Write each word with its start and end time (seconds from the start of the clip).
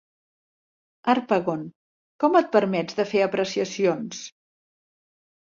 Harpagon, 1.13 1.61
com 2.25 2.39
et 2.41 2.49
permets 2.57 2.97
de 3.01 3.07
fer 3.13 3.23
apreciacions? 3.27 4.27